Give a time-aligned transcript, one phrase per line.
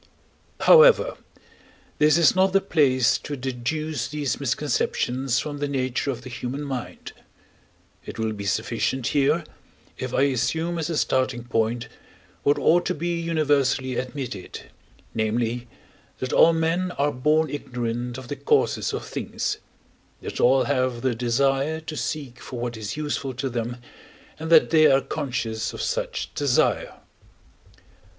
[0.61, 1.15] However,
[1.99, 6.63] this is not the place to deduce these misconceptions from the nature of the human
[6.63, 7.11] mind:
[8.03, 9.43] it will be sufficient here,
[9.99, 11.87] if I assume as a starting point,
[12.41, 14.71] what ought to be universally admitted,
[15.13, 15.67] namely,
[16.17, 19.59] that all men are born ignorant of the causes of things,
[20.19, 23.77] that all have the desire to seek for what is useful to them,
[24.39, 26.95] and that they are conscious of such desire.